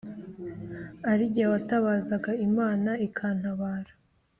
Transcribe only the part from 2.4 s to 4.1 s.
imana ikantabara,